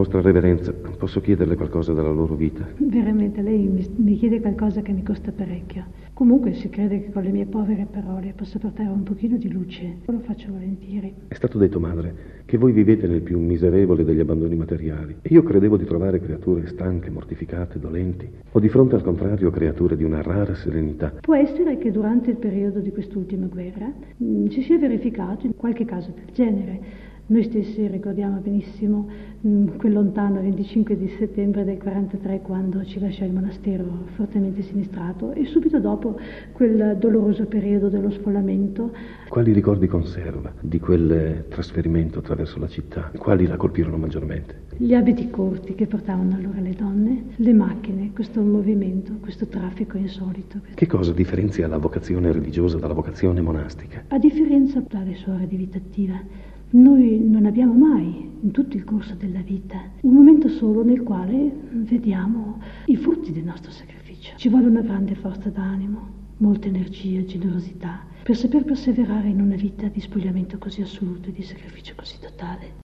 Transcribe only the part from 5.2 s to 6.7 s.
parecchio. Comunque si